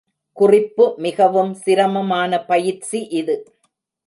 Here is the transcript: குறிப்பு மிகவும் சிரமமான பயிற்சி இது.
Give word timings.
குறிப்பு 0.37 0.85
மிகவும் 0.97 1.53
சிரமமான 1.53 2.41
பயிற்சி 2.45 3.01
இது. 3.11 3.35